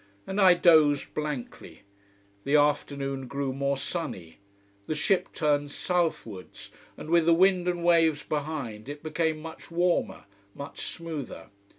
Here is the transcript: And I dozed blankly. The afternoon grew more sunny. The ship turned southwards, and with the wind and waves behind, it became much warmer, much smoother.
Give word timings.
And 0.25 0.41
I 0.41 0.55
dozed 0.55 1.13
blankly. 1.13 1.83
The 2.43 2.55
afternoon 2.55 3.27
grew 3.27 3.53
more 3.53 3.77
sunny. 3.77 4.39
The 4.87 4.95
ship 4.95 5.31
turned 5.31 5.69
southwards, 5.69 6.71
and 6.97 7.11
with 7.11 7.27
the 7.27 7.35
wind 7.35 7.67
and 7.67 7.83
waves 7.83 8.23
behind, 8.23 8.89
it 8.89 9.03
became 9.03 9.39
much 9.39 9.69
warmer, 9.69 10.25
much 10.55 10.87
smoother. 10.87 11.51